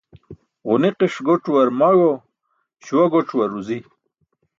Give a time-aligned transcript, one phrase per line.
[0.67, 2.11] Ġuniqi̇ṣ goc̣uwar maẏo,
[2.83, 3.79] śuwa goc̣uwar ruzi